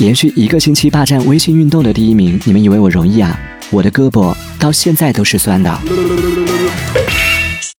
[0.00, 3.38] 连续一个星期霸占微信运动的第一名你们以为我容易啊？
[3.68, 5.70] 我的胳膊到现在都是酸的。